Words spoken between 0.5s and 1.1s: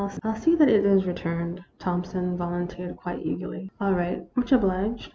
that it is